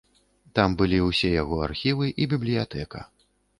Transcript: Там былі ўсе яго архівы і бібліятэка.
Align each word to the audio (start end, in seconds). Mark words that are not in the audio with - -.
Там 0.59 0.77
былі 0.79 1.01
ўсе 1.09 1.29
яго 1.33 1.61
архівы 1.67 2.11
і 2.25 2.29
бібліятэка. 2.35 3.07